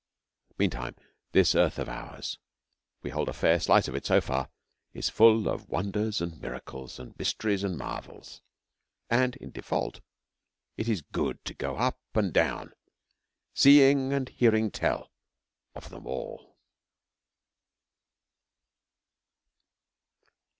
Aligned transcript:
Meantime 0.57 0.95
this 1.31 1.53
earth 1.53 1.77
of 1.77 1.87
ours 1.87 2.39
we 3.03 3.11
hold 3.11 3.29
a 3.29 3.33
fair 3.33 3.59
slice 3.59 3.87
of 3.87 3.93
it 3.93 4.03
so 4.03 4.19
far 4.19 4.49
is 4.95 5.09
full 5.09 5.47
of 5.47 5.69
wonders 5.69 6.21
and 6.21 6.41
miracles 6.41 6.97
and 6.97 7.15
mysteries 7.19 7.63
and 7.63 7.77
marvels, 7.77 8.41
and, 9.11 9.35
in 9.35 9.51
default, 9.51 10.01
it 10.75 10.89
is 10.89 11.03
good 11.03 11.45
to 11.45 11.53
go 11.53 11.75
up 11.77 11.99
and 12.15 12.33
down 12.33 12.73
seeing 13.53 14.11
and 14.11 14.29
hearing 14.29 14.71
tell 14.71 15.11
of 15.75 15.89
them 15.91 16.07
all. 16.07 16.57